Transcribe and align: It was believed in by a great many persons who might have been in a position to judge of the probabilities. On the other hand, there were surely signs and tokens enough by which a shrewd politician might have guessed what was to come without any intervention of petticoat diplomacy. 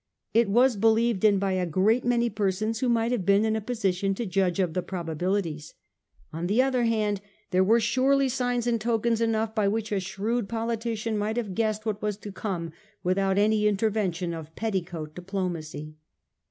It 0.33 0.49
was 0.49 0.77
believed 0.77 1.23
in 1.23 1.37
by 1.37 1.51
a 1.51 1.67
great 1.67 2.03
many 2.03 2.27
persons 2.27 2.79
who 2.79 2.89
might 2.89 3.11
have 3.11 3.23
been 3.23 3.45
in 3.45 3.55
a 3.55 3.61
position 3.61 4.15
to 4.15 4.25
judge 4.25 4.59
of 4.59 4.73
the 4.73 4.81
probabilities. 4.81 5.75
On 6.33 6.47
the 6.47 6.59
other 6.59 6.85
hand, 6.85 7.21
there 7.51 7.63
were 7.63 7.79
surely 7.79 8.27
signs 8.27 8.65
and 8.65 8.81
tokens 8.81 9.21
enough 9.21 9.53
by 9.53 9.67
which 9.67 9.91
a 9.91 9.99
shrewd 9.99 10.49
politician 10.49 11.19
might 11.19 11.37
have 11.37 11.53
guessed 11.53 11.85
what 11.85 12.01
was 12.01 12.17
to 12.17 12.31
come 12.31 12.71
without 13.03 13.37
any 13.37 13.67
intervention 13.67 14.33
of 14.33 14.55
petticoat 14.55 15.13
diplomacy. 15.13 15.93